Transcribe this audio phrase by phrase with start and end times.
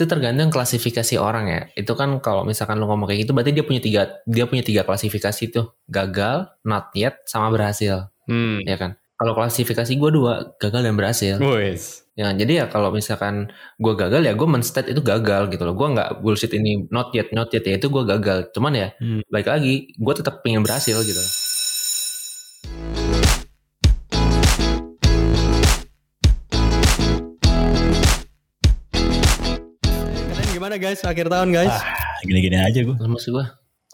[0.00, 1.60] itu tergantung klasifikasi orang ya.
[1.76, 4.88] Itu kan kalau misalkan lu ngomong kayak gitu, berarti dia punya tiga dia punya tiga
[4.88, 8.64] klasifikasi tuh, gagal, not yet, sama berhasil, Hmm.
[8.64, 8.96] ya kan?
[9.20, 11.36] Kalau klasifikasi gue dua, gagal dan berhasil.
[11.36, 12.08] Wes.
[12.16, 15.76] Ya, jadi ya kalau misalkan gue gagal ya gue menstate itu gagal gitu loh.
[15.76, 18.48] Gue nggak bullshit ini not yet, not yet ya itu gue gagal.
[18.56, 19.20] Cuman ya Hmm.
[19.28, 21.20] baik lagi, gue tetap pengen berhasil gitu.
[22.80, 23.09] Kalian
[30.80, 31.00] guys?
[31.02, 31.70] Akhir tahun guys.
[31.70, 31.84] Ah,
[32.22, 32.96] gini-gini aja gue.
[32.96, 33.44] Lemes gue,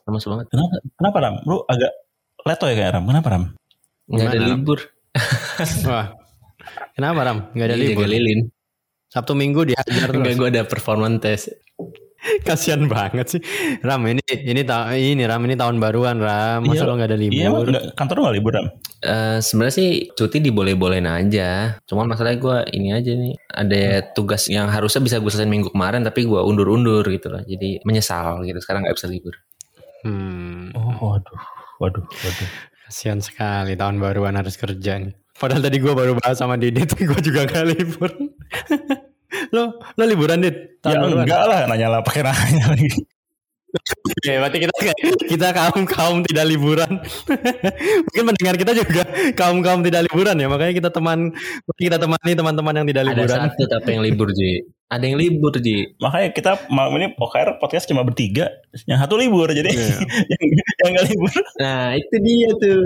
[0.06, 0.46] lemes banget.
[0.48, 0.72] Kenapa?
[0.94, 1.34] Kenapa Ram?
[1.42, 1.92] Lu agak
[2.40, 3.04] leto ya kayak Ram?
[3.04, 3.44] Kenapa Ram?
[4.06, 4.48] Nggak ada Ram?
[4.54, 4.78] libur.
[5.88, 6.06] Wah.
[6.92, 7.38] Kenapa Ram?
[7.52, 8.02] Gak ada Iya, libur.
[8.02, 8.40] jaga lilin.
[9.06, 10.36] Sabtu Minggu dihajar Enggak terus.
[10.36, 11.44] gue ada performance test.
[12.46, 13.40] Kasian banget sih.
[13.80, 16.66] Ram ini ini ta ini Ram ini tahun baruan Ram.
[16.66, 16.88] Masa Iya.
[16.88, 17.36] lo gak ada libur?
[17.36, 18.66] Iya, emang nggak- kantor lu gak libur Ram?
[19.00, 21.78] Eh, sebenarnya sih cuti diboleh-bolehin aja.
[21.84, 26.02] Cuman masalahnya gue ini aja nih ada tugas yang harusnya bisa gue selesai minggu kemarin
[26.02, 27.42] tapi gue undur-undur gitu loh.
[27.42, 28.58] Jadi menyesal gitu.
[28.58, 29.34] Sekarang nggak bisa libur.
[30.02, 30.70] Hmm.
[30.74, 31.40] Oh, waduh.
[31.76, 32.48] Waduh, waduh.
[32.86, 35.12] Kasian sekali tahun baruan harus kerja nih.
[35.36, 38.08] Padahal tadi gue baru bahas sama Didit, gue juga gak libur.
[39.50, 40.80] lo lo liburan Dit?
[40.82, 42.90] Ya enggak lah, nanya lah pakai nanya lagi.
[43.76, 44.72] Oke, berarti kita
[45.28, 46.96] kita kaum kaum tidak liburan.
[48.08, 49.04] Mungkin mendengar kita juga
[49.36, 51.28] kaum kaum tidak liburan ya, makanya kita teman
[51.76, 53.36] kita temani teman-teman yang tidak Ada liburan.
[53.52, 54.64] satu tapi yang libur Ji.
[54.88, 55.92] Ada yang libur Ji.
[56.00, 58.48] Makanya kita malam ini OKR podcast cuma bertiga,
[58.88, 59.96] yang satu libur jadi Iya.
[60.32, 60.42] yang
[60.80, 61.32] yang nggak libur.
[61.60, 62.80] Nah itu dia tuh.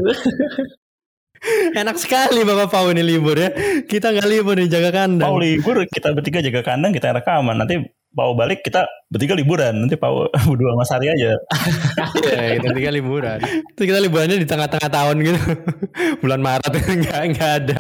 [1.73, 3.49] Enak sekali Bapak Pau ini libur ya.
[3.89, 5.25] Kita nggak libur nih jaga kandang.
[5.25, 7.57] Pau libur, kita bertiga jaga kandang, kita rekaman.
[7.57, 9.87] Nanti Pau balik, kita bertiga liburan.
[9.87, 11.39] Nanti Pau berdua sama Sari aja.
[12.21, 13.39] Iya, kita tiga liburan.
[13.79, 15.41] Terus kita liburannya di tengah-tengah tahun gitu.
[16.21, 16.73] Bulan Maret
[17.07, 17.79] nggak nggak ada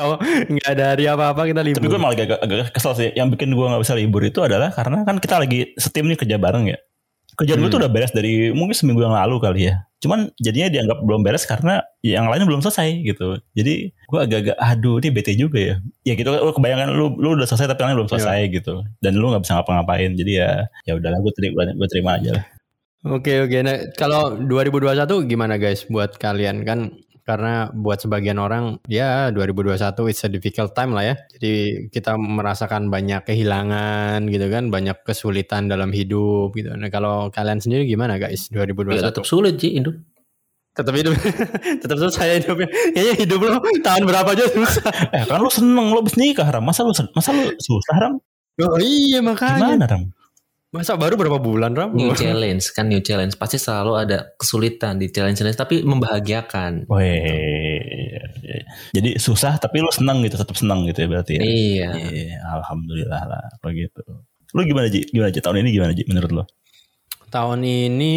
[0.48, 1.82] nggak ada hari apa-apa kita libur.
[1.84, 3.10] Tapi gue malah agak, agak kesel sih.
[3.12, 6.40] Yang bikin gue nggak bisa libur itu adalah karena kan kita lagi setim nih kerja
[6.40, 6.78] bareng ya.
[7.38, 7.74] Kerjaan gue Hmm.
[7.74, 9.84] tuh udah beres dari mungkin seminggu yang lalu kali ya.
[10.00, 13.36] Cuman jadinya dianggap belum beres karena yang lainnya belum selesai gitu.
[13.52, 15.74] Jadi gue agak-agak aduh ini bete juga ya.
[16.02, 18.74] Ya gitu lu kebayangan lu lu udah selesai tapi yang lain belum selesai gitu.
[18.98, 20.10] Dan lu nggak bisa ngapa-ngapain.
[20.16, 22.44] Jadi ya ya udahlah gue terima gue terima aja lah.
[23.00, 23.56] Oke oke.
[23.64, 26.92] Nah, kalau 2021 gimana guys buat kalian kan?
[27.30, 31.14] Karena buat sebagian orang ya 2021 it's a difficult time lah ya.
[31.38, 36.74] Jadi kita merasakan banyak kehilangan gitu kan, banyak kesulitan dalam hidup gitu.
[36.74, 38.98] Nah kalau kalian sendiri gimana guys 2021?
[38.98, 39.94] Ya, tetap sulit Ji hidup.
[40.70, 41.12] tetap hidup,
[41.82, 42.70] tetap susah ya hidupnya.
[42.94, 44.90] Kayaknya hidup lo tahun berapa aja susah.
[45.14, 46.62] Eh kan lu seneng lu abis nikah Ram.
[46.66, 48.14] Masa lu masa lu susah Ram?
[48.58, 49.78] Oh iya makanya.
[49.78, 50.02] Gimana Ram?
[50.70, 51.98] Masa baru berapa bulan Ram?
[51.98, 56.86] New challenge kan new challenge pasti selalu ada kesulitan di challenge challenge tapi membahagiakan.
[56.86, 58.22] Weh,
[58.94, 61.42] jadi susah tapi lu seneng gitu, tetap seneng gitu ya berarti ya.
[61.42, 61.88] Iya.
[62.06, 64.02] Iya, alhamdulillah lah kalau gitu.
[64.54, 65.10] Lu gimana Ji?
[65.10, 65.42] Gimana Ji?
[65.42, 66.44] Tahun ini gimana Ji menurut lu?
[67.34, 68.14] Tahun ini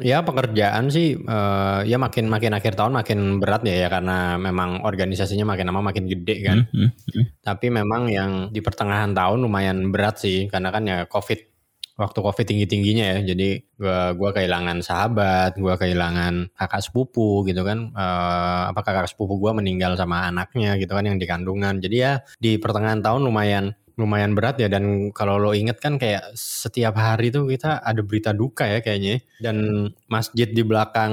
[0.00, 4.80] ya pekerjaan sih eh, ya makin makin akhir tahun makin berat ya ya karena memang
[4.80, 6.64] organisasinya makin lama makin gede kan.
[6.72, 7.24] Hmm, hmm, hmm.
[7.44, 11.51] Tapi memang yang di pertengahan tahun lumayan berat sih karena kan ya Covid
[12.02, 13.18] waktu Covid tinggi-tingginya ya.
[13.32, 17.94] Jadi gua gua kehilangan sahabat, gua kehilangan kakak sepupu gitu kan.
[17.94, 21.78] Eh apa kakak sepupu gua meninggal sama anaknya gitu kan yang di kandungan.
[21.78, 26.32] Jadi ya di pertengahan tahun lumayan lumayan berat ya dan kalau lo inget kan kayak
[26.34, 31.12] setiap hari tuh kita ada berita duka ya kayaknya dan masjid di belakang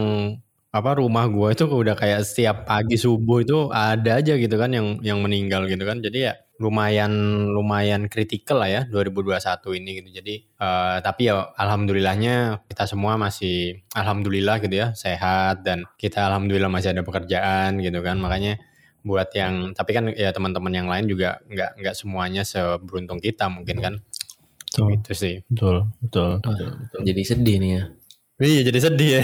[0.70, 5.02] apa rumah gua itu udah kayak setiap pagi subuh itu ada aja gitu kan yang
[5.02, 7.12] yang meninggal gitu kan jadi ya lumayan
[7.56, 10.10] lumayan kritikal lah ya 2021 ini gitu.
[10.20, 16.68] Jadi eh, tapi ya alhamdulillahnya kita semua masih alhamdulillah gitu ya sehat dan kita alhamdulillah
[16.68, 18.20] masih ada pekerjaan gitu kan.
[18.20, 18.60] Makanya
[19.00, 23.80] buat yang tapi kan ya teman-teman yang lain juga nggak nggak semuanya seberuntung kita mungkin
[23.80, 23.94] kan.
[24.70, 25.36] Betul, itu sih.
[25.50, 27.02] Betul, betul.
[27.02, 27.84] Jadi sedih nih ya.
[28.40, 29.24] Iya jadi sedih ya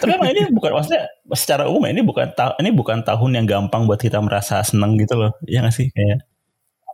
[0.00, 1.04] Tapi emang ini bukan maksudnya
[1.36, 4.96] secara umum ya, ini bukan ta- ini bukan tahun yang gampang buat kita merasa seneng
[4.96, 5.32] gitu loh.
[5.44, 5.92] Iya gak sih?
[5.92, 6.24] Kayak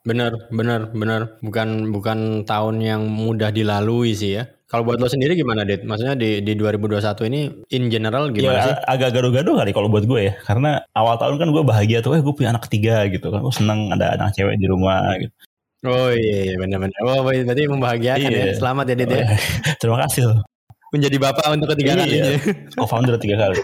[0.07, 5.35] bener bener bener bukan bukan tahun yang mudah dilalui sih ya kalau buat lo sendiri
[5.35, 5.87] gimana Dit?
[5.87, 7.41] Maksudnya di di 2021 ini
[7.71, 8.75] in general gimana ya sih?
[8.87, 10.35] agak gaduh-gaduh kali kalau buat gue ya.
[10.43, 13.47] Karena awal tahun kan gue bahagia tuh, eh gue punya anak ketiga gitu kan.
[13.47, 15.31] Gue seneng ada anak cewek di rumah gitu.
[15.87, 16.99] Oh iya, iya benar-benar.
[17.07, 18.43] Oh berarti membahagiakan Iya.
[18.51, 18.55] ya.
[18.59, 19.25] Selamat ya Dit ya.
[19.81, 20.39] Terima kasih loh.
[20.95, 22.03] Menjadi bapak untuk ketiga Iya.
[22.07, 22.33] kalinya.
[22.79, 23.59] Co-founder tiga kali.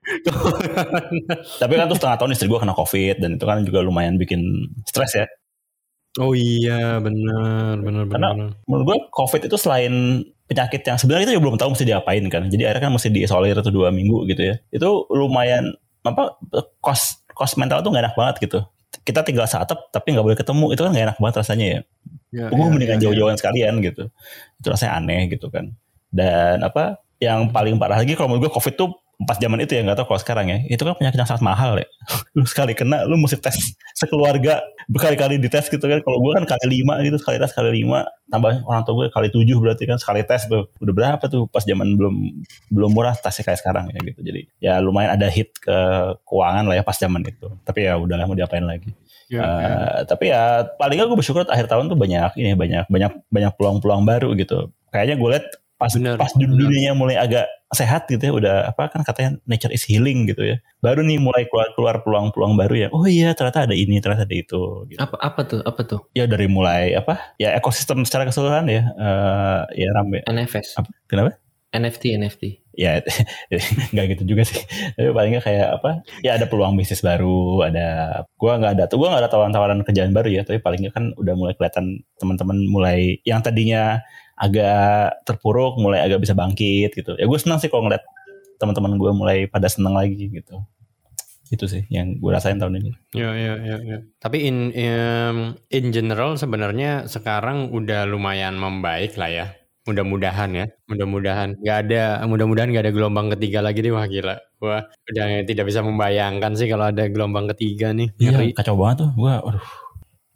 [1.60, 4.40] Tapi kan tuh setengah tahun istri gue kena covid dan itu kan juga lumayan bikin
[4.88, 5.26] stres ya.
[6.18, 8.34] oh iya, benar, benar, benar.
[8.34, 8.50] Karena-.
[8.66, 12.42] Menurut gue covid itu selain penyakit yang sebenarnya kita juga belum tahu mesti diapain kan.
[12.50, 14.54] Jadi akhirnya kan mesti diisolir tuh dua minggu gitu ya.
[14.74, 15.70] Itu lumayan
[16.02, 16.34] apa
[16.82, 18.60] kos kos mental tuh gak enak banget gitu.
[19.00, 21.80] kita tinggal seatap tapi nggak boleh ketemu itu kan gak enak banget rasanya ya.
[22.30, 23.04] Ya, gue ya, mendingan ya, ya.
[23.06, 24.02] jauh-jauhan sekalian gitu.
[24.58, 25.70] Itu rasanya aneh gitu kan.
[26.10, 28.90] Dan apa yang paling parah lagi kalau menurut gue covid tuh
[29.20, 30.58] pas zaman itu ya nggak tahu kalau sekarang ya.
[30.64, 31.84] Itu kan penyakit yang sangat mahal ya.
[32.36, 36.00] Lu sekali kena lu mesti tes sekeluarga berkali-kali dites gitu kan.
[36.00, 38.08] Kalau gue kan kali lima gitu sekali tes kali lima.
[38.32, 40.72] Tambah orang tua gue kali tujuh berarti kan sekali tes tuh.
[40.80, 42.16] Udah berapa tuh pas zaman belum
[42.72, 44.20] belum murah tesnya kayak sekarang ya gitu.
[44.24, 45.76] Jadi ya lumayan ada hit ke
[46.24, 47.48] keuangan lah ya pas zaman itu.
[47.60, 48.88] Tapi ya udah mau diapain lagi.
[49.30, 49.46] Ya, ya.
[49.46, 54.02] Eh, tapi ya paling gue bersyukur akhir tahun tuh banyak ini banyak banyak banyak peluang-peluang
[54.08, 54.72] baru gitu.
[54.90, 55.46] Kayaknya gue lihat
[55.80, 56.52] pas Bener, pas bener.
[56.60, 60.60] dunianya mulai agak sehat gitu ya udah apa kan katanya nature is healing gitu ya
[60.84, 64.36] baru nih mulai keluar keluar peluang-peluang baru ya oh iya ternyata ada ini ternyata ada
[64.36, 65.00] itu gitu.
[65.00, 65.64] Apa apa tuh?
[65.64, 66.00] Apa tuh?
[66.12, 70.76] ya dari mulai apa ya ekosistem secara keseluruhan ya eh ya rame NFS.
[70.76, 71.40] apa kenapa
[71.70, 72.42] NFT NFT.
[72.74, 72.98] ya
[73.94, 74.58] nggak gitu juga sih
[74.98, 75.90] tapi paling nggak kayak apa
[76.26, 77.86] ya ada peluang bisnis baru ada
[78.34, 81.04] gua nggak ada tuh gua nggak ada tawaran-tawaran kerjaan baru ya tapi paling nggak kan
[81.14, 84.02] udah mulai kelihatan teman-teman mulai yang tadinya
[84.40, 88.00] agak terpuruk mulai agak bisa bangkit gitu ya gue senang sih kalau ngeliat
[88.56, 90.64] teman-teman gue mulai pada senang lagi gitu
[91.50, 93.98] itu sih yang gue rasain tahun ini Ya, ya, ya, ya.
[94.22, 99.46] Tapi in em, in general sebenarnya sekarang udah lumayan membaik lah ya.
[99.82, 101.58] Mudah-mudahan ya, mudah-mudahan.
[101.66, 104.38] Gak ada, mudah-mudahan gak ada gelombang ketiga lagi nih wah gila.
[104.62, 108.14] Wah udah tidak bisa membayangkan sih kalau ada gelombang ketiga nih.
[108.22, 109.66] Iya, kacau banget tuh gue aduh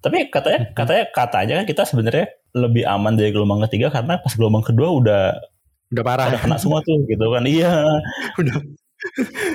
[0.04, 4.62] tapi katanya katanya katanya kan kita sebenarnya lebih aman dari gelombang ketiga karena pas gelombang
[4.62, 5.22] kedua udah
[5.90, 6.26] Udah parah.
[6.30, 7.82] pada kena semua tuh gitu kan iya
[8.40, 8.56] udah.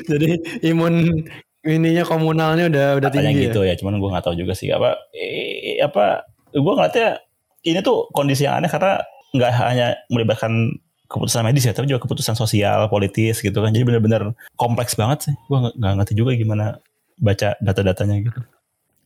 [0.06, 0.30] Jadi
[0.68, 1.26] imun
[1.66, 3.46] ininya komunalnya udah udah katanya tinggi.
[3.52, 3.76] gitu ya.
[3.76, 7.20] cuman gue nggak tahu juga sih apa eh, apa gue ngeliatnya
[7.68, 9.04] ini tuh kondisi yang aneh karena
[9.36, 10.80] nggak hanya melibatkan
[11.10, 15.36] keputusan medis ya tapi juga keputusan sosial politis gitu kan jadi benar-benar kompleks banget sih
[15.36, 16.80] gue nggak ngerti juga gimana
[17.20, 18.40] baca data-datanya gitu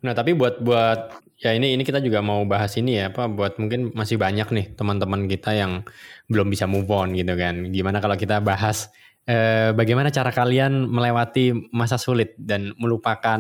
[0.03, 3.59] Nah tapi buat buat ya ini ini kita juga mau bahas ini ya apa buat
[3.59, 5.83] mungkin masih banyak nih teman-teman kita yang
[6.27, 7.71] belum bisa move on gitu kan.
[7.71, 8.91] Gimana kalau kita bahas
[9.23, 13.39] eh, bagaimana cara kalian melewati masa sulit dan melupakan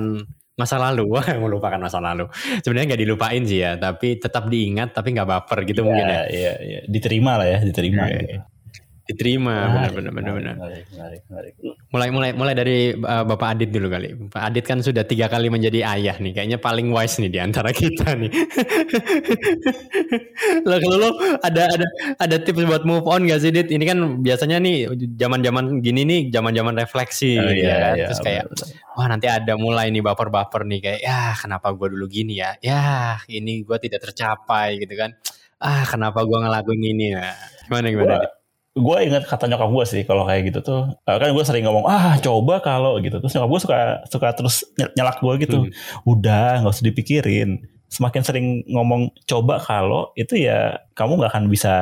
[0.53, 1.03] masa lalu?
[1.19, 2.27] Wah melupakan masa lalu.
[2.63, 6.21] Sebenarnya nggak dilupain sih ya, tapi tetap diingat tapi nggak baper gitu mungkin ya.
[6.31, 8.35] iya iya diterima lah ya diterima Iya, gitu.
[9.03, 10.55] Diterima benar-benar.
[10.55, 11.53] menarik, menarik, menarik.
[11.91, 14.15] Mulai mulai mulai dari uh, Bapak Adit dulu kali.
[14.31, 16.31] Pak Adit kan sudah tiga kali menjadi ayah nih.
[16.31, 18.31] Kayaknya paling wise nih di antara kita nih.
[20.63, 21.09] Lo kalau lo
[21.43, 21.87] ada ada
[22.19, 23.67] ada tips buat move on gak sih Dit?
[23.69, 24.87] Ini kan biasanya nih
[25.19, 27.93] zaman-zaman gini nih zaman-zaman refleksi Oh, gitu iya, kan.
[27.97, 28.95] iya, Terus kayak benar-benar.
[28.95, 32.55] wah nanti ada mulai nih baper-baper nih kayak ya kenapa gue dulu gini ya?
[32.63, 32.81] Ya
[33.27, 35.11] ini gue tidak tercapai gitu kan.
[35.59, 37.35] Ah kenapa gue ngelakuin ini ya?
[37.67, 38.15] Gimana gimana?
[38.23, 38.31] Dit?
[38.73, 40.81] Gue ingat kata nyokap gue sih kalau kayak gitu tuh.
[41.05, 43.21] Eh, kan gue sering ngomong ah coba kalau gitu.
[43.21, 43.77] Terus nyokap gue suka
[44.09, 45.57] suka terus ny- nyelak gue gitu.
[45.69, 45.71] Hmm.
[46.09, 47.61] udah nggak usah dipikirin.
[47.93, 51.73] Semakin sering ngomong coba kalau itu ya kamu nggak akan bisa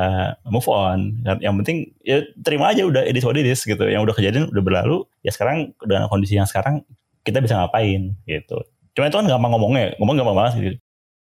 [0.44, 1.16] move on.
[1.24, 3.88] Dan yang penting ya terima aja udah it is what it is gitu.
[3.88, 6.84] Yang udah kejadian udah berlalu ya sekarang dengan kondisi yang sekarang
[7.24, 8.60] kita bisa ngapain gitu.
[8.92, 10.78] Cuma itu kan gampang ngomongnya ngomong gampang banget gitu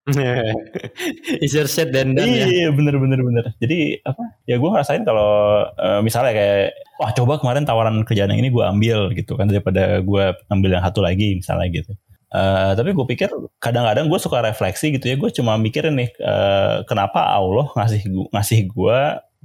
[1.45, 2.45] Easier said than done ya.
[2.45, 3.45] Iya bener bener bener.
[3.57, 4.23] Jadi apa?
[4.45, 8.65] Ya gue ngerasain kalau eh, misalnya kayak wah coba kemarin tawaran kerjaan yang ini gue
[8.65, 11.93] ambil gitu kan daripada gue ambil yang satu lagi misalnya gitu.
[12.35, 13.31] Eh, tapi gue pikir
[13.63, 15.17] kadang-kadang gue suka refleksi gitu ya.
[15.17, 18.99] Gue cuma mikirin nih eh, kenapa Allah ngasih gu- ngasih gue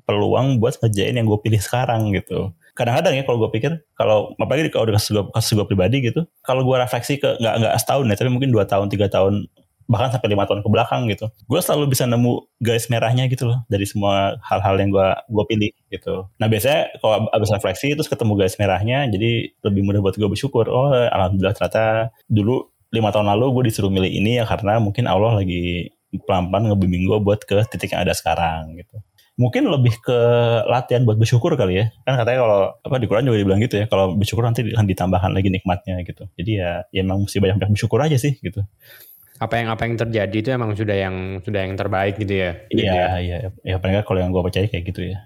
[0.03, 2.51] peluang buat ngerjain yang gue pilih sekarang gitu.
[2.73, 4.95] Kadang-kadang ya kalau gue pikir kalau apalagi kalau udah
[5.35, 8.63] kasus gue pribadi gitu, kalau gue refleksi ke nggak nggak setahun ya, tapi mungkin dua
[8.63, 9.51] tahun tiga tahun
[9.89, 11.33] bahkan sampai lima tahun ke belakang gitu.
[11.49, 15.71] Gue selalu bisa nemu garis merahnya gitu loh dari semua hal-hal yang gue gue pilih
[15.89, 16.29] gitu.
[16.37, 20.69] Nah biasanya kalau abis refleksi terus ketemu garis merahnya jadi lebih mudah buat gue bersyukur.
[20.69, 25.41] Oh alhamdulillah ternyata dulu lima tahun lalu gue disuruh milih ini ya karena mungkin Allah
[25.41, 29.01] lagi pelan-pelan ngebimbing gue buat ke titik yang ada sekarang gitu.
[29.39, 30.19] Mungkin lebih ke
[30.67, 31.85] latihan buat bersyukur kali ya.
[32.03, 35.31] Kan katanya kalau apa di Quran juga dibilang gitu ya kalau bersyukur nanti akan ditambahkan
[35.33, 36.29] lagi nikmatnya gitu.
[36.37, 38.61] Jadi ya, ya emang mesti banyak-banyak bersyukur aja sih gitu
[39.39, 42.51] apa yang apa yang terjadi itu emang sudah yang sudah yang terbaik gitu ya.
[42.67, 43.37] Iya, iya.
[43.63, 45.17] Ya paling kalau yang gue percaya kayak gitu ya.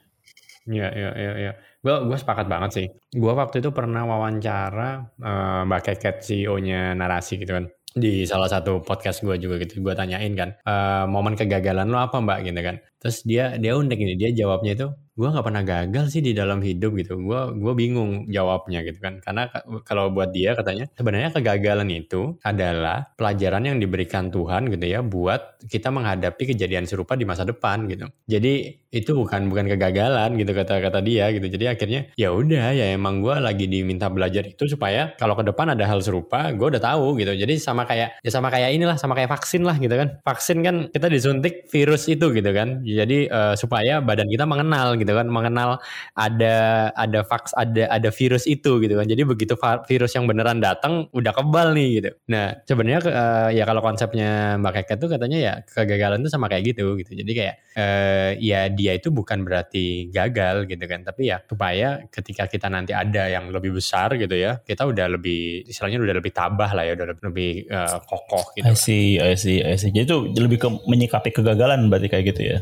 [0.63, 1.51] Iya, iya, iya, iya.
[1.84, 2.88] Gue gue sepakat banget sih.
[3.12, 7.65] Gue waktu itu pernah wawancara eh, Mbak Keket CEO-nya Narasi gitu kan.
[7.93, 9.82] Di salah satu podcast gue juga gitu.
[9.84, 12.75] Gue tanyain kan, eh, momen kegagalan lo apa Mbak gitu kan.
[13.04, 16.58] Terus dia dia unik ini, dia jawabnya itu gue nggak pernah gagal sih di dalam
[16.64, 17.20] hidup gitu.
[17.22, 19.22] Gue gue bingung jawabnya gitu kan.
[19.22, 24.86] Karena ka- kalau buat dia katanya sebenarnya kegagalan itu adalah pelajaran yang diberikan Tuhan gitu
[24.90, 28.10] ya buat kita menghadapi kejadian serupa di masa depan gitu.
[28.26, 31.46] Jadi itu bukan bukan kegagalan gitu kata-kata dia gitu.
[31.46, 35.74] Jadi akhirnya ya udah ya emang gue lagi diminta belajar itu supaya kalau ke depan
[35.74, 37.34] ada hal serupa gue udah tahu gitu.
[37.34, 40.18] Jadi sama kayak ya sama kayak inilah sama kayak vaksin lah gitu kan.
[40.26, 42.82] Vaksin kan kita disuntik virus itu gitu kan.
[42.94, 45.82] Jadi eh, supaya badan kita mengenal gitu kan, mengenal
[46.14, 49.06] ada ada vaks ada ada virus itu gitu kan.
[49.10, 49.58] Jadi begitu
[49.90, 52.10] virus yang beneran datang udah kebal nih gitu.
[52.30, 56.74] Nah, sebenarnya eh, ya kalau konsepnya Mbak Keke tuh katanya ya kegagalan tuh sama kayak
[56.76, 57.12] gitu gitu.
[57.18, 62.46] Jadi kayak eh, ya dia itu bukan berarti gagal gitu kan, tapi ya supaya ketika
[62.48, 66.72] kita nanti ada yang lebih besar gitu ya, kita udah lebih istilahnya udah lebih tabah
[66.74, 68.66] lah ya, udah lebih, lebih, eh, kokoh gitu.
[68.68, 69.90] I see, I see, I see.
[69.90, 72.58] Jadi itu lebih ke menyikapi kegagalan berarti kayak gitu ya.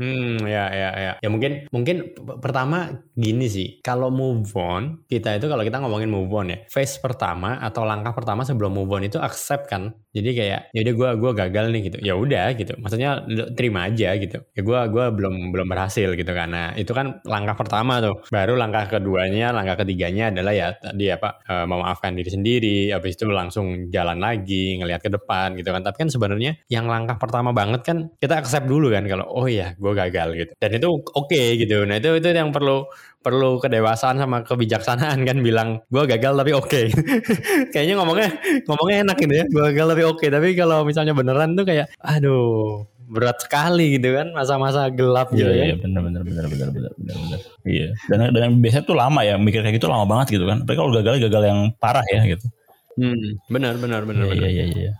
[0.00, 1.12] Hmm, ya, ya, ya.
[1.20, 3.84] Ya mungkin, mungkin pertama gini sih.
[3.84, 8.16] Kalau move on, kita itu kalau kita ngomongin move on ya, phase pertama atau langkah
[8.16, 9.92] pertama sebelum move on itu accept kan.
[10.16, 11.98] Jadi kayak, ya udah gue gua gagal nih gitu.
[12.00, 12.72] Ya udah gitu.
[12.80, 14.40] Maksudnya terima aja gitu.
[14.56, 16.30] Ya gue gua belum belum berhasil gitu.
[16.32, 18.24] Nah itu kan langkah pertama tuh.
[18.32, 22.78] Baru langkah keduanya, langkah ketiganya adalah ya tadi apa eh, memaafkan diri sendiri.
[22.96, 25.84] Habis itu langsung jalan lagi, ngelihat ke depan gitu kan.
[25.84, 29.76] Tapi kan sebenarnya yang langkah pertama banget kan kita accept dulu kan kalau oh ya
[29.78, 30.52] gue gagal gitu.
[30.56, 31.84] Dan itu oke gitu.
[31.84, 32.84] Nah itu itu yang perlu
[33.20, 36.82] perlu kedewasaan sama kebijaksanaan kan bilang gue gagal tapi oke.
[37.72, 38.28] Kayaknya ngomongnya
[38.64, 39.44] ngomongnya enak gitu ya.
[39.48, 40.26] Gue gagal tapi oke.
[40.26, 45.58] Tapi kalau misalnya beneran tuh kayak aduh berat sekali gitu kan masa-masa gelap gitu Iya,
[45.58, 45.64] ya.
[45.74, 47.40] iya, benar, benar, benar, benar, benar, benar, benar.
[47.66, 47.88] Iya.
[48.06, 50.62] Dan dan yang biasanya tuh lama ya, mikir kayak gitu lama banget gitu kan.
[50.62, 52.46] Tapi kalau gagal gagal yang parah ya gitu.
[52.94, 54.46] Hmm, benar benar benar Iya, benar.
[54.46, 54.92] iya, iya, iya.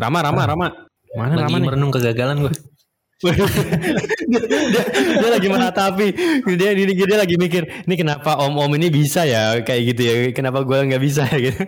[0.00, 0.66] Rama Rama Rama.
[1.12, 1.66] Mana Lagi Rama nih?
[1.68, 2.54] merenung kegagalan gue.
[3.16, 3.32] Dia,
[4.68, 4.82] dia,
[5.16, 6.06] dia lagi meratapi
[6.52, 10.14] dia, dia dia lagi mikir ini kenapa om om ini bisa ya kayak gitu ya
[10.30, 11.62] kenapa gue nggak bisa ya gitu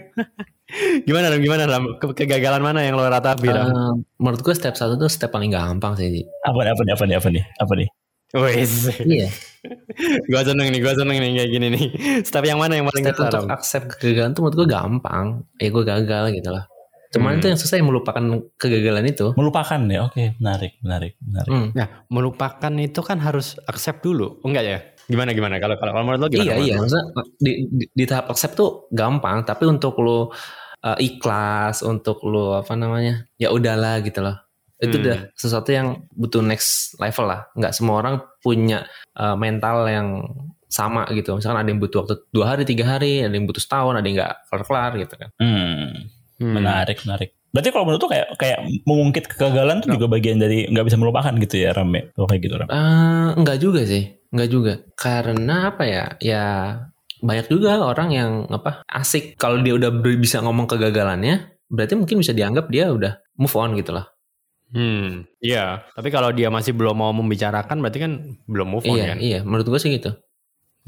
[1.09, 4.77] gimana ram gimana ram Ke- kegagalan mana yang lo ratapi ram Eh, menurut gue step
[4.77, 6.29] satu tuh step paling gampang sih.
[6.45, 7.89] Apa nih, apa nih, apa nih, apa nih, apa nih?
[8.29, 9.29] Wes, Iya.
[10.31, 11.87] gue seneng nih, gue seneng nih kayak gini nih.
[12.21, 13.49] Step yang mana yang paling Step untuk Ram?
[13.49, 15.27] accept kegagalan tuh menurut gue gampang.
[15.57, 16.69] Ya gue gagal gitu lah.
[17.09, 17.13] Hmm.
[17.17, 18.21] Cuman itu yang susah yang melupakan
[18.61, 19.33] kegagalan itu.
[19.33, 21.49] Melupakan ya, oke, menarik, menarik, menarik.
[21.49, 21.69] Hmm.
[21.73, 24.79] Nah, melupakan itu kan harus accept dulu, Oh, enggak ya?
[25.09, 25.57] Gimana gimana?
[25.57, 26.53] Kalau kalau kalau menurut lo gimana?
[26.53, 27.07] Iya iya, maksudnya
[27.41, 30.29] di, di, di tahap accept tuh gampang, tapi untuk lo
[30.85, 34.37] uh, ikhlas, untuk lo apa namanya, ya udahlah gitu loh.
[34.77, 35.05] Itu Hmm.
[35.09, 37.49] udah sesuatu yang butuh next level lah.
[37.57, 38.85] Nggak semua orang punya
[39.17, 40.09] uh, mental yang
[40.69, 41.35] sama gitu.
[41.35, 44.21] Misalkan ada yang butuh waktu dua hari, tiga hari, ada yang butuh setahun, ada yang
[44.21, 45.29] nggak kelar-kelar gitu kan.
[45.41, 45.89] Hmm,
[46.39, 46.55] Hmm.
[46.55, 47.35] menarik, menarik.
[47.51, 51.33] Berarti kalau menurut tuh kayak kayak mengungkit kegagalan tuh juga bagian dari nggak bisa melupakan
[51.35, 52.07] gitu ya, Ram ya?
[52.13, 52.69] Kalau kayak gitu, Ram.
[52.69, 54.73] Eh, enggak juga sih, enggak juga.
[54.95, 56.05] Karena apa ya?
[56.21, 56.45] Ya
[57.19, 59.91] banyak juga orang yang apa asik kalau dia udah
[60.21, 64.07] bisa ngomong kegagalannya, berarti mungkin bisa dianggap dia udah move on gitu lah.
[64.69, 65.89] Hmm, iya.
[65.97, 68.13] Tapi kalau dia masih belum mau membicarakan, berarti kan
[68.45, 69.19] belum move on iya, kan?
[69.19, 69.41] iya.
[69.41, 70.13] Menurut gue sih gitu.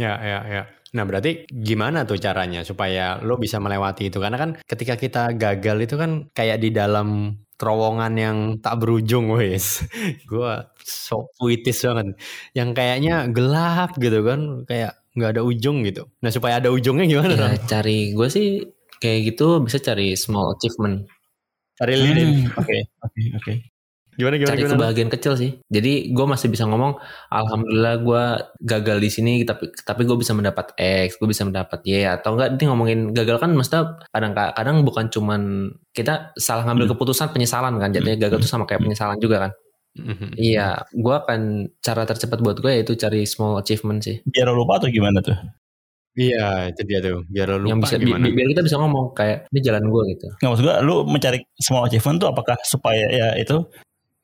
[0.00, 0.62] Ya, ya, ya.
[0.96, 4.18] Nah, berarti gimana tuh caranya supaya lo bisa melewati itu?
[4.18, 9.84] Karena kan ketika kita gagal itu kan kayak di dalam terowongan yang tak berujung, wes.
[10.30, 12.16] Gua so puitis banget.
[12.56, 16.08] Yang kayaknya gelap gitu kan, kayak nggak ada ujung gitu.
[16.24, 17.34] Nah, supaya ada ujungnya gimana?
[17.36, 18.46] Ya cari gue sih
[19.02, 21.06] kayak gitu bisa cari small achievement,
[21.78, 22.30] Cari lilin.
[22.50, 23.54] Hmm, Oke, oke, oke.
[24.20, 24.76] Gimana, gimana, cari gimana?
[24.76, 25.50] kebahagiaan kecil sih.
[25.72, 27.00] Jadi gue masih bisa ngomong,
[27.32, 28.24] alhamdulillah gue
[28.60, 32.60] gagal di sini, tapi tapi gue bisa mendapat X, gue bisa mendapat Y atau enggak?
[32.60, 35.40] Ini ngomongin gagal kan, maksudnya kadang kadang bukan cuman
[35.96, 39.52] kita salah ngambil keputusan penyesalan kan, jadinya gagal tuh sama kayak penyesalan juga kan.
[39.90, 40.38] Mhm.
[40.38, 41.40] Iya, gue akan
[41.82, 45.34] cara tercepat buat gue yaitu cari small achievement sih, Biar lo lupa atau gimana tuh?
[46.14, 47.22] Iya, itu dia tuh.
[47.30, 48.22] Biar lo lupa yang bisa bi- gimana.
[48.26, 50.26] bi- biar kita bisa ngomong kayak ini jalan gue gitu.
[50.42, 53.56] Nggak maksud gue, lu mencari small achievement tuh apakah supaya ya itu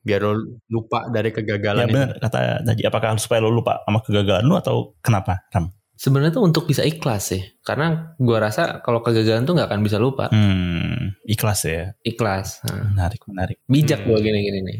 [0.07, 0.33] Biar lo
[0.71, 1.95] lupa dari ya kegagalan itu.
[1.99, 5.75] benar kata tadi apakah supaya lu lupa sama kegagalan lu atau kenapa Ram?
[5.97, 9.97] Sebenarnya tuh untuk bisa ikhlas sih, karena gue rasa kalau kegagalan tuh nggak akan bisa
[9.97, 11.97] lupa, Hmm, ikhlas ya.
[12.05, 12.61] ikhlas.
[12.69, 13.57] Nah, Menarik, menarik.
[13.65, 14.13] bijak Hmm.
[14.13, 14.79] gue gini-gini nih.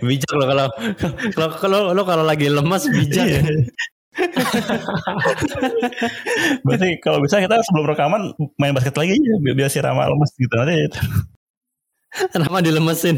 [0.08, 0.66] bijak lo kalau
[1.36, 3.28] kalau kalau lo kalau lagi lemas bijak.
[3.28, 3.40] Iya.
[6.64, 10.54] Berarti kalau bisa kita sebelum rekaman main basket lagi ya biar, si Rama lemes gitu
[10.56, 10.88] nanti.
[12.32, 13.16] Kenapa dilemesin?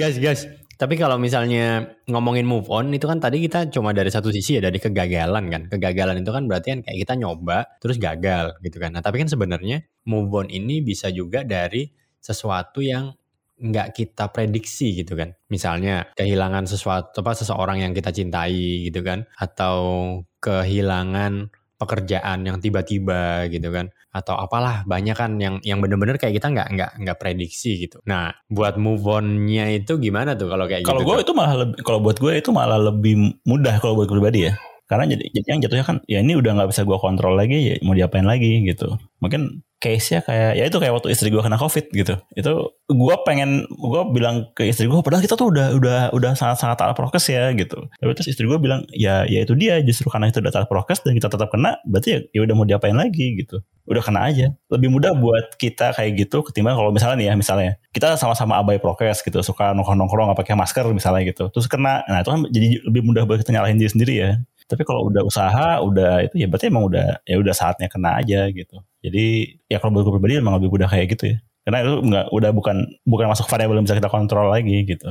[0.00, 0.42] guys, guys.
[0.78, 4.62] Tapi kalau misalnya ngomongin move on itu kan tadi kita cuma dari satu sisi ya
[4.62, 5.62] dari kegagalan kan.
[5.66, 8.94] Kegagalan itu kan berarti kan kayak kita nyoba terus gagal gitu kan.
[8.94, 11.90] Nah, tapi kan sebenarnya move on ini bisa juga dari
[12.22, 13.10] sesuatu yang
[13.58, 15.34] nggak kita prediksi gitu kan.
[15.50, 19.78] Misalnya kehilangan sesuatu apa seseorang yang kita cintai gitu kan atau
[20.38, 26.48] kehilangan pekerjaan yang tiba-tiba gitu kan atau apalah banyak kan yang yang bener-bener kayak kita
[26.48, 28.00] nggak nggak nggak prediksi gitu.
[28.08, 31.08] Nah buat move onnya itu gimana tuh kalau kayak Kalau gitu?
[31.12, 31.24] gue tuh?
[31.28, 34.54] itu malah lebih, kalau buat gue itu malah lebih mudah kalau buat gue pribadi ya.
[34.88, 37.74] Karena jadi, jadi yang jatuhnya kan ya ini udah nggak bisa gue kontrol lagi ya
[37.84, 38.96] mau diapain lagi gitu.
[39.20, 42.16] Mungkin case-nya kayak ya itu kayak waktu istri gue kena covid gitu.
[42.34, 46.58] Itu gue pengen gue bilang ke istri gue padahal kita tuh udah udah udah sangat
[46.64, 47.86] sangat taat prokes ya gitu.
[48.00, 51.04] Tapi terus istri gue bilang ya ya itu dia justru karena itu udah taat prokes
[51.04, 53.60] dan kita tetap kena berarti ya, ya udah mau diapain lagi gitu.
[53.84, 54.56] Udah kena aja.
[54.72, 58.80] Lebih mudah buat kita kayak gitu ketimbang kalau misalnya nih ya misalnya kita sama-sama abai
[58.82, 62.68] prokes gitu suka nongkrong-nongkrong nggak pakai masker misalnya gitu terus kena nah itu kan jadi
[62.86, 64.30] lebih mudah buat kita nyalahin diri sendiri ya
[64.68, 68.52] tapi kalau udah usaha udah itu ya berarti emang udah ya udah saatnya kena aja
[68.52, 68.76] gitu.
[69.00, 71.36] Jadi ya kalau buat gue pribadi emang lebih mudah kayak gitu ya.
[71.64, 72.76] Karena itu nggak udah bukan
[73.08, 75.08] bukan masuk variabel yang bisa kita kontrol lagi gitu.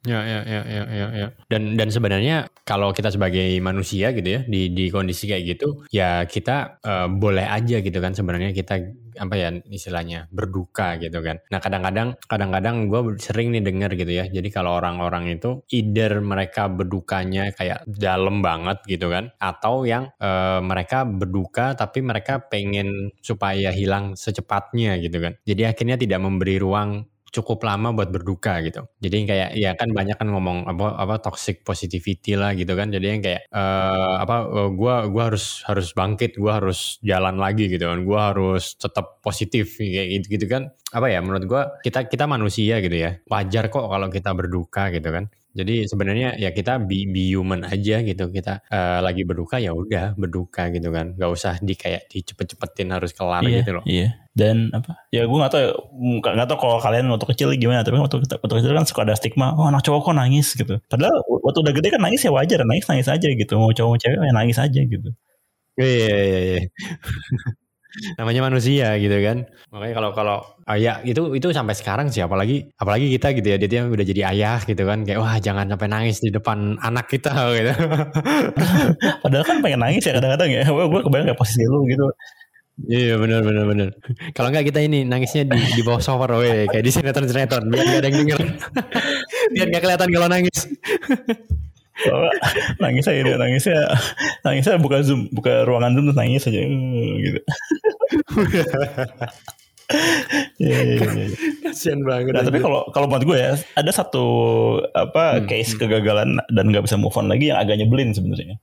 [0.00, 1.28] Ya, ya, ya, ya, ya, ya.
[1.52, 6.24] Dan dan sebenarnya kalau kita sebagai manusia gitu ya di di kondisi kayak gitu, ya
[6.24, 8.80] kita eh, boleh aja gitu kan sebenarnya kita
[9.20, 11.44] apa ya istilahnya berduka gitu kan.
[11.52, 14.24] Nah kadang-kadang kadang-kadang gue sering nih denger gitu ya.
[14.24, 20.60] Jadi kalau orang-orang itu either mereka berdukanya kayak dalam banget gitu kan, atau yang eh,
[20.64, 25.36] mereka berduka tapi mereka pengen supaya hilang secepatnya gitu kan.
[25.44, 28.86] Jadi akhirnya tidak memberi ruang cukup lama buat berduka gitu.
[29.02, 32.90] Jadi kayak ya kan banyak kan ngomong apa apa toxic positivity lah gitu kan.
[32.90, 37.70] Jadi yang kayak eh, apa eh, gua gua harus harus bangkit, gua harus jalan lagi
[37.70, 38.02] gitu kan.
[38.06, 40.62] Gua harus tetap positif kayak gitu gitu kan.
[40.90, 43.16] Apa ya menurut gua kita kita manusia gitu ya.
[43.30, 45.30] Wajar kok kalau kita berduka gitu kan.
[45.50, 48.30] Jadi sebenarnya ya kita be, be human aja gitu.
[48.30, 51.14] Kita eh, lagi berduka ya udah berduka gitu kan.
[51.18, 53.84] Gak usah di kayak dicepet-cepetin harus kelar iya gitu loh.
[53.86, 57.82] iya dan apa ya gue nggak tahu ya, nggak tahu kalau kalian waktu kecil gimana
[57.82, 60.78] tapi waktu kita waktu kecil kan suka ada stigma oh anak cowok kok nangis gitu
[60.86, 63.98] padahal waktu udah gede kan nangis ya wajar nangis nangis aja gitu mau cowok mau
[63.98, 65.10] cewek ya nangis aja gitu
[65.80, 66.60] Iya iya iya.
[68.18, 69.46] Namanya manusia gitu kan.
[69.74, 70.36] Makanya kalau kalau
[70.70, 74.58] ayah itu itu sampai sekarang sih apalagi apalagi kita gitu ya dia udah jadi ayah
[74.62, 77.72] gitu kan kayak wah jangan sampai nangis di depan anak kita gitu.
[79.22, 82.06] padahal kan pengen nangis ya kadang-kadang ya gue gue kebayang kayak posisi lu gitu
[82.88, 83.88] Iya benar benar benar.
[84.32, 87.84] Kalau nggak kita ini nangisnya di di bawah sofa weh kayak di sinetron sinetron biar
[87.84, 88.40] nggak ada yang denger.
[89.52, 90.58] biar nggak kelihatan kalau nangis.
[92.82, 93.80] Nangis aja dia nangisnya
[94.46, 97.40] nangisnya buka zoom buka ruangan zoom terus nangis aja "Uh," gitu
[100.60, 101.26] Iya, iya, iya.
[101.66, 102.30] Kasian banget.
[102.30, 104.22] Nah, tapi kalau kalau buat gue ya ada satu
[104.94, 108.62] apa Hmm, case kegagalan dan nggak bisa move on lagi yang agak nyebelin sebenarnya.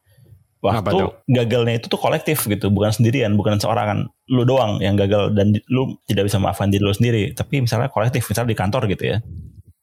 [0.64, 4.10] Waktu gagalnya itu tuh kolektif gitu, bukan sendirian, bukan seorangan.
[4.32, 7.36] Lu doang yang gagal dan lu tidak bisa maafkan diri lu sendiri.
[7.36, 9.18] Tapi misalnya kolektif, misalnya di kantor gitu ya.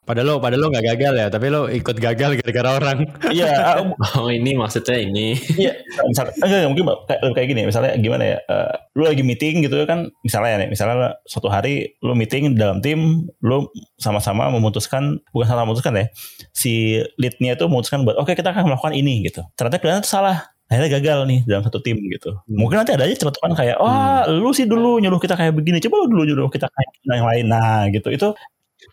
[0.04, 2.98] Padahal lo padahal lo nggak gagal ya tapi lo ikut gagal gara-gara orang.
[3.32, 3.82] Iya,
[4.20, 5.34] Oh ini maksudnya ini.
[5.56, 5.72] Iya,
[6.06, 8.38] misalnya enggak, enggak, mungkin kayak, kayak gini, misalnya gimana ya?
[8.44, 13.26] eh, lu lagi meeting gitu kan, misalnya nih, misalnya suatu hari lu meeting dalam tim,
[13.42, 13.66] lu
[13.98, 16.06] sama-sama memutuskan, bukan salah memutuskan ya,
[16.54, 19.42] si leadnya itu memutuskan buat, oke kita akan melakukan ini gitu.
[19.58, 22.40] Ternyata kalian itu salah, akhirnya gagal nih dalam satu tim gitu.
[22.48, 26.04] Mungkin nanti ada aja celutukan kayak, wah lu sih dulu nyuruh kita kayak begini, coba
[26.04, 27.44] lu dulu nyuruh kita kayak yang lain.
[27.52, 28.28] Nah gitu, itu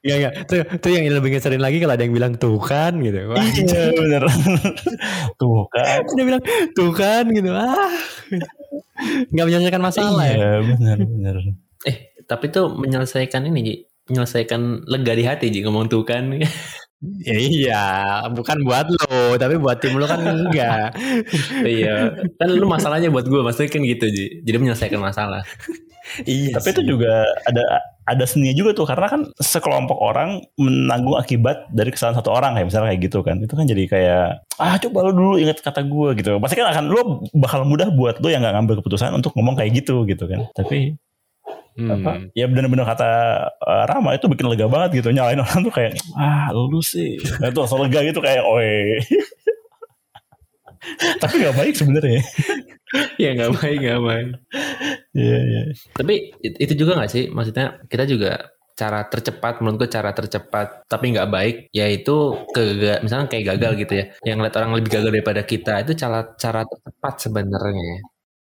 [0.02, 0.30] Iya iya.
[0.48, 3.32] Tuh, tuh yang lebih ngeselin lagi kalau ada yang bilang tuh kan gitu.
[3.32, 4.24] Wah, iya bener.
[5.38, 6.02] Tuh kan.
[6.16, 7.50] dia bilang tuh kan gitu.
[7.52, 7.92] Ah.
[9.30, 10.36] Nggak menyelesaikan masalah ya.
[10.38, 11.36] Iya bener, bener.
[11.86, 13.76] Eh tapi tuh menyelesaikan ini Ji.
[14.10, 16.32] Menyelesaikan lega di hati Ji ngomong tuh kan.
[17.02, 17.84] Ya iya,
[18.30, 20.94] bukan buat lo, tapi buat tim lo kan enggak.
[21.66, 22.14] iya.
[22.38, 24.46] Kan lu masalahnya buat gue maksudnya kan gitu Ji.
[24.46, 25.42] Jadi menyelesaikan masalah.
[26.30, 26.54] iya.
[26.54, 31.90] Tapi itu juga ada ada seninya juga tuh karena kan sekelompok orang menanggung akibat dari
[31.90, 33.36] kesalahan satu orang kayak misalnya kayak gitu kan.
[33.42, 34.26] Itu kan jadi kayak
[34.62, 36.38] ah coba lu dulu ingat kata gue gitu.
[36.38, 37.02] Pasti kan akan lu
[37.34, 40.46] bakal mudah buat lu yang nggak ngambil keputusan untuk ngomong kayak gitu gitu kan.
[40.54, 41.02] Tapi
[41.72, 41.88] Hmm.
[41.88, 43.10] apa ya benar-benar kata
[43.64, 47.16] uh, Rama itu bikin lega banget gitu nyalain orang tuh kayak ah lu sih.
[47.40, 49.00] Nah, itu langsung lega gitu kayak oi.
[51.22, 52.22] Tapi nggak baik sebenarnya.
[53.16, 54.28] Ya nggak baik nggak baik.
[55.16, 55.62] iya iya.
[55.96, 57.24] Tapi it- itu juga nggak sih?
[57.32, 62.62] Maksudnya kita juga cara tercepat menurut gue cara tercepat tapi nggak baik yaitu ke
[63.00, 64.06] misalnya kayak gagal gitu ya.
[64.28, 67.94] Yang ngeliat orang lebih gagal daripada kita itu cara cara tercepat sebenarnya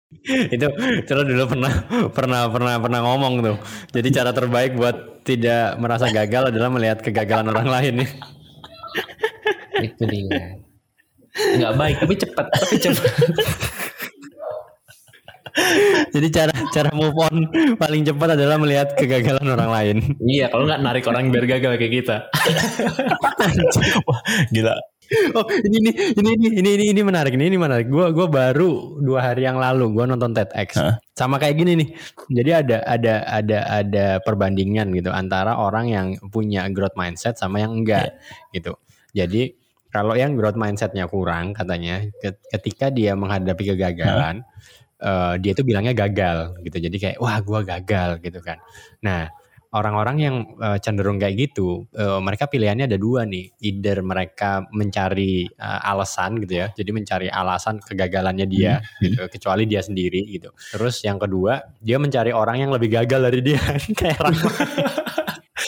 [0.55, 1.73] itu lo dulu pernah
[2.14, 3.57] pernah pernah pernah ngomong tuh.
[3.90, 8.09] Jadi cara terbaik buat tidak merasa gagal adalah melihat kegagalan orang lain ya.
[9.87, 10.57] itu dia
[11.37, 13.12] nggak baik tapi cepat tapi cepat
[16.12, 17.49] Jadi cara cara move on
[17.81, 19.97] paling cepat adalah melihat kegagalan orang lain.
[20.21, 22.16] Iya, kalau nggak narik orang biar gagal kayak kita.
[24.05, 24.21] Wah,
[24.53, 24.77] gila.
[25.38, 27.87] Oh ini nih ini ini ini ini ini menarik ini ini menarik.
[27.87, 30.99] Gua gua baru dua hari yang lalu gua nonton TEDx Hah?
[31.14, 31.88] sama kayak gini nih.
[32.33, 37.79] Jadi ada ada ada ada perbandingan gitu antara orang yang punya growth mindset sama yang
[37.79, 38.19] enggak
[38.51, 38.75] gitu.
[39.14, 39.55] Jadi
[39.95, 44.45] kalau yang growth mindsetnya kurang katanya ke- ketika dia menghadapi kegagalan
[45.01, 46.77] eh, dia itu bilangnya gagal gitu.
[46.83, 48.59] Jadi kayak wah gua gagal gitu kan.
[49.01, 49.31] Nah
[49.76, 53.52] orang-orang yang eh, cenderung kayak gitu, eh, mereka pilihannya ada dua nih.
[53.60, 59.84] Either mereka mencari eh, alasan gitu ya, jadi mencari alasan kegagalannya dia, gitu, kecuali dia
[59.84, 60.50] sendiri gitu.
[60.72, 63.60] Terus yang kedua, dia mencari orang yang lebih gagal dari dia,
[64.00, 64.50] kayak Rahma.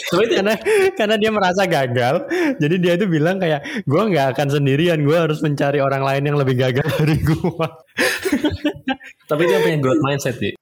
[0.09, 0.53] karena
[0.97, 2.25] karena dia merasa gagal,
[2.57, 6.37] jadi dia itu bilang kayak gue nggak akan sendirian, gue harus mencari orang lain yang
[6.37, 7.67] lebih gagal dari gue.
[9.29, 10.53] Tapi dia punya growth mindset sih.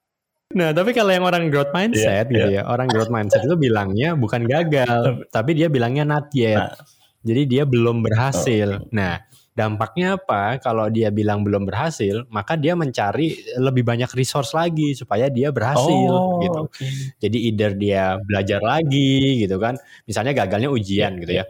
[0.56, 4.16] Nah, tapi kalau yang orang growth mindset Iya, gitu ya, orang growth mindset itu bilangnya
[4.16, 6.56] bukan gagal, tapi dia bilangnya not yet.
[6.64, 6.72] Nah.
[7.28, 8.88] Jadi dia belum berhasil.
[8.96, 9.20] Nah,
[9.52, 10.56] dampaknya apa?
[10.64, 16.08] Kalau dia bilang belum berhasil, maka dia mencari lebih banyak resource lagi supaya dia berhasil
[16.16, 16.60] Oh, gitu.
[16.72, 16.88] oke.
[17.20, 19.76] Jadi either dia belajar lagi gitu kan.
[20.08, 21.46] Misalnya gagalnya ujian Iya, gitu ya.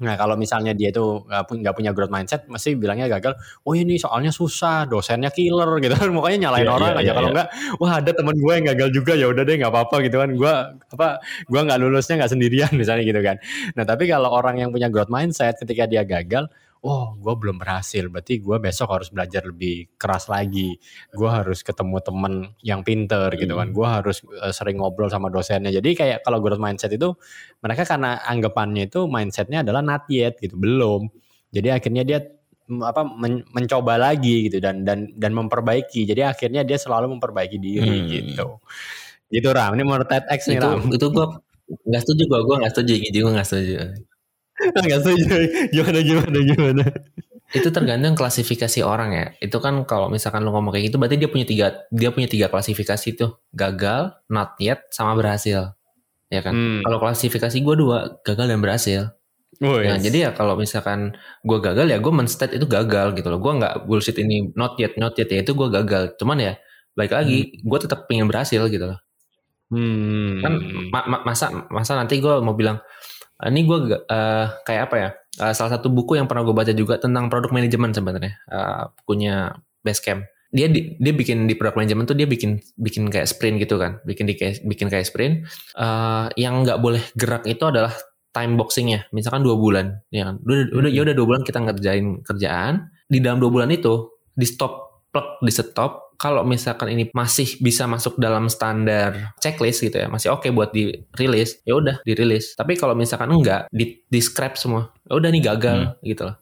[0.00, 3.36] Nah kalau misalnya dia itu nggak pu- nggak punya growth mindset, mesti bilangnya gagal.
[3.68, 6.08] Oh ini soalnya susah, dosennya killer gitu kan.
[6.16, 7.04] Makanya nyalain Iya, orang iya, aja.
[7.04, 7.34] iya, kalau iya.
[7.36, 7.48] nggak,
[7.80, 10.30] wah ada teman gue yang gagal juga ya udah deh nggak apa-apa gitu kan.
[10.32, 10.52] Gue
[10.96, 11.08] apa,
[11.46, 13.36] gue nggak lulusnya nggak sendirian misalnya gitu kan.
[13.76, 16.48] Nah tapi kalau orang yang punya growth mindset, ketika dia gagal,
[16.80, 20.80] oh gue belum berhasil, berarti gue besok harus belajar lebih keras lagi.
[21.12, 22.32] Gue harus ketemu temen
[22.64, 23.68] yang pinter gitu kan.
[23.70, 25.68] Gue harus eh, sering ngobrol sama dosennya.
[25.68, 27.12] Jadi kayak kalau growth mindset itu
[27.60, 31.12] mereka karena anggapannya itu mindsetnya adalah not yet gitu, belum.
[31.52, 32.18] Jadi akhirnya dia
[32.72, 36.08] mm, apa men- mencoba lagi gitu dan dan dan memperbaiki.
[36.08, 38.08] Jadi akhirnya dia selalu memperbaiki diri Hmm.
[38.08, 38.46] gitu.
[39.30, 40.80] Gitu Ram, ini menurut TEDx nih Itu Ram.
[40.90, 41.26] itu gue
[41.86, 43.74] nggak setuju gue, gue nggak setuju, Gigi gue nggak setuju.
[44.76, 45.24] Enggak setuju.
[45.72, 46.84] Gimana gimana gimana.
[47.50, 49.26] Itu tergantung klasifikasi orang ya.
[49.42, 52.46] Itu kan kalau misalkan lu ngomong kayak gitu, berarti dia punya tiga dia punya tiga
[52.46, 55.74] klasifikasi tuh, gagal, not yet, sama berhasil.
[56.30, 56.54] Ya kan?
[56.54, 56.80] Hmm.
[56.86, 59.00] Kalau klasifikasi gue dua, gagal dan berhasil.
[59.58, 59.82] Woi.
[59.82, 63.42] Ya, jadi ya kalau misalkan gue gagal ya gue menstate itu gagal gitu loh.
[63.42, 66.14] Gue nggak bullshit ini not yet, not yet ya itu gue gagal.
[66.22, 66.52] Cuman ya
[66.94, 68.98] baik lagi, gue tetap pengen berhasil gitu loh.
[69.70, 70.38] Hmm.
[70.42, 70.52] Kan
[70.90, 72.86] ma- ma- masa masa nanti gue mau bilang "Ah,
[73.48, 75.10] ini gue eh, kayak apa ya?
[75.40, 78.34] Eh, salah satu buku yang pernah gue baca juga tentang produk manajemen sebenarnya.
[78.50, 80.28] Eh, punya Basecamp.
[80.50, 84.02] Dia di- dia bikin di produk manajemen tuh dia bikin bikin kayak sprint gitu kan.
[84.04, 85.46] Bikin di kayak- bikin kayak sprint.
[85.78, 87.94] Eh, yang nggak boleh gerak itu adalah
[88.34, 89.06] time boxingnya.
[89.14, 90.38] Misalkan dua bulan, ya kan?
[90.42, 92.74] Udah, udah ya udah dua bulan kita ngerjain kerjaan.
[93.10, 97.88] Di dalam dua bulan itu di stop plug di stop kalau misalkan ini masih bisa
[97.88, 102.92] masuk dalam standar checklist gitu ya masih oke buat dirilis ya udah dirilis tapi kalau
[102.92, 106.36] misalkan enggak di, di scrap semua ya udah nih gagal gitu loh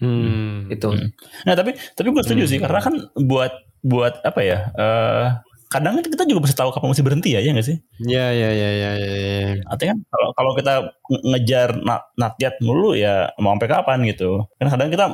[0.00, 0.64] Hmm.
[0.72, 1.12] itu Hmm.
[1.44, 3.52] Nah tapi tapi gue setuju sih karena kan buat
[3.84, 4.72] buat apa ya?
[4.72, 5.26] eh
[5.68, 7.76] kadang kan kita juga bisa tahu kapan mesti berhenti ya, ya nggak sih?
[8.08, 9.08] Ya ya ya ya ya.
[9.20, 9.60] ya.
[9.68, 10.72] Artinya kan kalau kalau kita
[11.04, 14.48] nge- ngejar na- natiat mulu ya mau sampai kapan gitu.
[14.56, 15.04] Karena kadang kita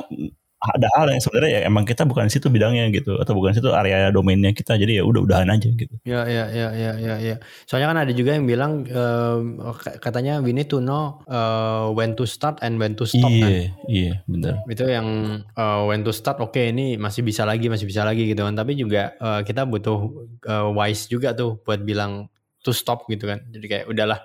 [0.73, 4.11] ada hal yang sebenarnya ya emang kita bukan situ bidangnya gitu atau bukan situ area
[4.11, 5.95] domainnya kita jadi ya udah udahan aja gitu.
[6.03, 7.35] Ya ya ya ya ya ya.
[7.69, 12.27] Soalnya kan ada juga yang bilang k- katanya we need to know uh, when to
[12.27, 13.49] start and when to stop kan.
[13.49, 14.63] Iya, iya benar.
[14.67, 15.07] Itu yang
[15.55, 18.55] uh, when to start oke ini masih bisa lagi masih bisa lagi gitu kan.
[18.55, 19.99] Tapi juga uh, kita butuh
[20.47, 22.27] uh, wise juga tuh buat bilang
[22.65, 23.43] to stop gitu kan.
[23.49, 24.19] Jadi kayak udahlah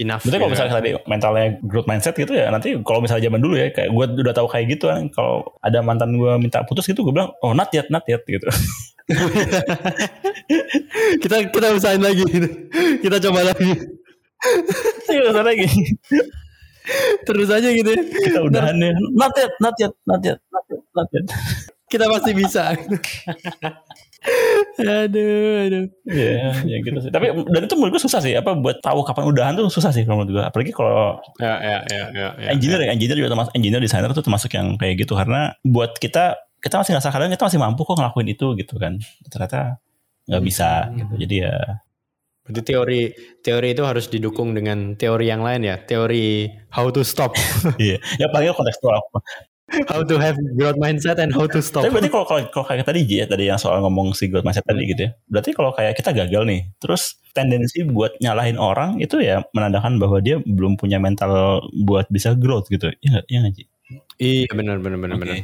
[0.00, 0.24] enough.
[0.24, 0.78] Berarti kalau gitu misalnya kan.
[0.80, 4.34] tadi mentalnya growth mindset gitu ya nanti kalau misalnya zaman dulu ya kayak gue udah
[4.34, 7.68] tahu kayak gitu kan kalau ada mantan gue minta putus gitu gue bilang oh not
[7.76, 8.44] yet not yet gitu.
[11.22, 12.24] kita kita usahain lagi.
[13.04, 13.72] kita coba lagi.
[15.10, 15.68] Iya usah lagi.
[17.22, 18.02] Terus aja gitu ya.
[18.02, 18.92] Kita udahan ya.
[19.14, 21.26] Not yet, not yet, not yet, not yet, not yet.
[21.86, 22.62] Kita pasti bisa.
[24.78, 25.84] aduh, aduh.
[26.06, 27.10] Iya, ya gitu sih.
[27.10, 28.32] Tapi dan itu menurut gue susah sih.
[28.38, 30.44] Apa buat tahu kapan udahan tuh susah sih kalau menurut gue.
[30.44, 32.48] Apalagi kalau Ya, ya, ya, ya, ya.
[32.54, 36.38] engineer ya, engineer juga termasuk engineer designer tuh termasuk yang kayak gitu karena buat kita
[36.62, 38.98] kita masih ngerasa kadang kita masih mampu kok ngelakuin itu gitu kan.
[39.28, 39.82] Ternyata
[40.30, 41.12] nggak bisa gitu.
[41.18, 41.56] Jadi ya
[42.42, 43.00] Berarti teori
[43.38, 45.78] teori itu harus didukung dengan teori yang lain ya.
[45.78, 47.38] Teori how to stop,
[47.78, 48.02] iya.
[48.18, 48.98] Ya paling kontekstual.
[49.88, 51.84] How to have growth mindset and how to stop.
[51.84, 54.44] Tapi berarti kalau kalau kalau kayak tadi Ji, ya tadi yang soal ngomong si growth
[54.44, 55.10] mindset tadi gitu ya.
[55.28, 60.20] Berarti kalau kayak kita gagal nih, terus tendensi buat nyalahin orang itu ya menandakan bahwa
[60.20, 62.92] dia belum punya mental buat bisa growth gitu.
[63.00, 63.24] Iya?
[63.26, 63.64] Iya nggak Ji?
[64.20, 65.22] Iya benar benar benar Oke.
[65.24, 65.36] benar.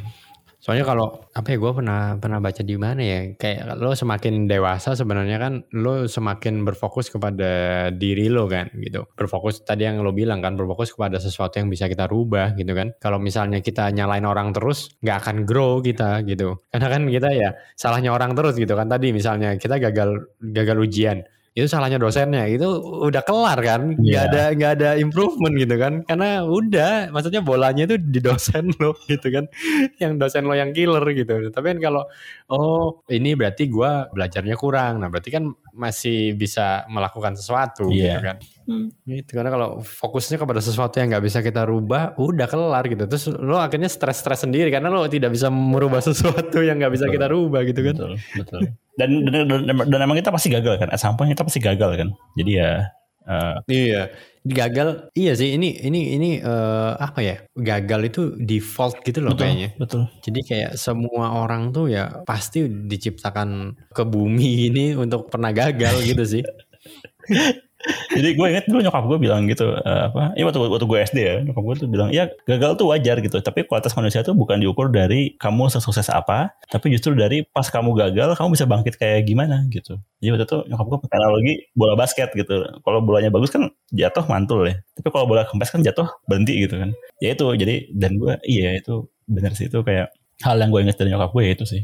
[0.69, 4.93] Soalnya kalau apa ya gue pernah pernah baca di mana ya kayak lo semakin dewasa
[4.93, 9.09] sebenarnya kan lo semakin berfokus kepada diri lo kan gitu.
[9.17, 12.93] Berfokus tadi yang lo bilang kan berfokus kepada sesuatu yang bisa kita rubah gitu kan.
[13.01, 16.61] Kalau misalnya kita nyalain orang terus nggak akan grow kita gitu.
[16.69, 21.25] Karena kan kita ya salahnya orang terus gitu kan tadi misalnya kita gagal gagal ujian
[21.53, 22.45] itu salahnya dosennya.
[22.47, 22.67] Itu
[23.05, 23.95] udah kelar kan?
[23.95, 24.29] Nggak Iya.
[24.31, 25.93] ada nggak ada improvement gitu kan?
[26.03, 29.45] Karena udah maksudnya bolanya itu di dosen lo gitu kan?
[29.99, 31.51] Yang dosen lo yang killer gitu.
[31.51, 32.03] Tapi kan kalau
[32.49, 34.99] oh ini berarti gua belajarnya kurang.
[34.99, 38.21] Nah berarti kan masih bisa melakukan sesuatu gitu Iya.
[38.23, 38.37] kan?
[39.03, 39.31] Gitu.
[39.33, 43.05] Karena kalau fokusnya kepada sesuatu yang nggak bisa kita rubah udah kelar gitu.
[43.05, 47.15] Terus lo akhirnya stres-stres sendiri karena lo tidak bisa merubah sesuatu yang nggak bisa Betul.
[47.17, 47.95] kita rubah gitu kan?
[47.97, 48.61] Betul, betul.
[48.99, 50.91] Dan, dan, dan, dan emang kita pasti gagal kan.
[50.91, 52.09] At some point kita pasti gagal kan.
[52.35, 52.91] Jadi ya
[53.31, 54.03] eh, Iya,
[54.43, 55.15] gagal.
[55.15, 57.37] Iya sih, ini ini ini eh, apa ya?
[57.55, 59.69] Gagal itu default gitu loh betul, kayaknya.
[59.79, 60.03] betul.
[60.27, 66.25] Jadi kayak semua orang tuh ya pasti diciptakan ke bumi ini untuk pernah gagal gitu
[66.27, 66.43] sih.
[68.11, 70.35] Jadi gue inget dulu nyokap gue bilang gitu eh, apa?
[70.35, 73.39] Ini waktu waktu gue SD ya, nyokap gue tuh bilang, ya gagal tuh wajar gitu.
[73.39, 77.95] Tapi kualitas manusia tuh bukan diukur dari kamu sukses apa, tapi justru dari pas kamu
[77.95, 80.03] gagal kamu bisa bangkit kayak gimana gitu.
[80.19, 82.67] Jadi waktu itu nyokap gue pakai analogi bola basket gitu.
[82.83, 84.75] Kalau bolanya bagus kan jatuh mantul ya.
[84.99, 86.91] Tapi kalau bola kempes kan jatuh berhenti gitu kan.
[87.23, 90.11] Ya itu jadi dan gue iya itu bener sih itu kayak
[90.43, 91.83] hal yang gue inget dari nyokap gue ya itu sih.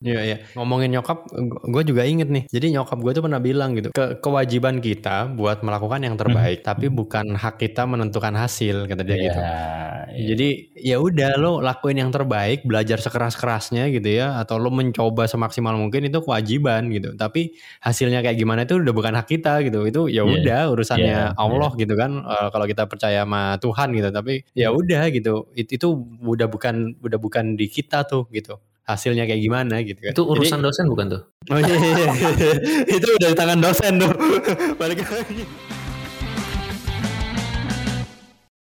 [0.00, 0.36] Iya iya.
[0.56, 1.28] Ngomongin nyokap,
[1.68, 2.48] gue juga inget nih.
[2.48, 6.88] Jadi nyokap gue tuh pernah bilang gitu, ke kewajiban kita buat melakukan yang terbaik, tapi
[6.88, 9.36] bukan hak kita menentukan hasil, kata dia gitu.
[9.36, 9.52] Ya,
[10.16, 10.24] iya.
[10.32, 10.48] Jadi
[10.80, 16.08] ya udah lo lakuin yang terbaik, belajar sekeras-kerasnya gitu ya, atau lo mencoba semaksimal mungkin
[16.08, 17.12] itu kewajiban gitu.
[17.20, 17.52] Tapi
[17.84, 19.84] hasilnya kayak gimana itu udah bukan hak kita gitu.
[19.84, 20.32] Itu ya Iya.
[20.32, 22.24] udah urusannya Iya, Allah gitu kan.
[22.24, 24.08] Eh, kalau kita percaya sama Tuhan gitu.
[24.08, 25.52] Tapi ya udah gitu.
[25.52, 25.92] It- itu
[26.24, 28.56] udah bukan udah bukan di kita tuh gitu.
[28.90, 30.12] Hasilnya kayak gimana gitu kan.
[30.12, 31.22] Itu urusan Jadi- dosen bukan tuh?
[31.50, 32.10] Oh iya, iya, iya.
[32.98, 34.10] itu udah di tangan dosen tuh.
[34.80, 35.69] Balik lagi.